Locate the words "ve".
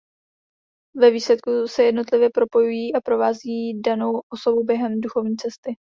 0.97-1.11